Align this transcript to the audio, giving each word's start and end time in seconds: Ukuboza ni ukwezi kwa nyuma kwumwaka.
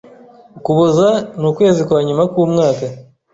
Ukuboza 0.57 1.09
ni 1.39 1.45
ukwezi 1.49 1.81
kwa 1.87 1.99
nyuma 2.07 2.23
kwumwaka. 2.31 2.85